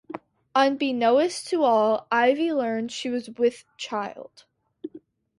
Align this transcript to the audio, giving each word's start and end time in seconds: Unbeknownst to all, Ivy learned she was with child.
Unbeknownst 0.55 1.45
to 1.49 1.61
all, 1.63 2.07
Ivy 2.11 2.51
learned 2.53 2.91
she 2.91 3.07
was 3.11 3.29
with 3.29 3.65
child. 3.77 4.45